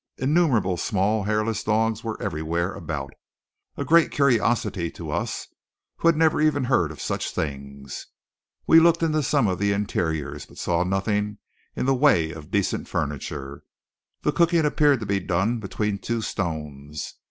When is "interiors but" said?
9.73-10.57